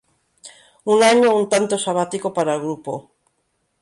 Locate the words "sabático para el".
1.77-2.61